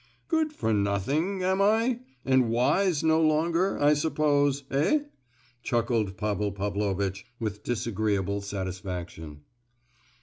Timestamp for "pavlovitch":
6.51-7.27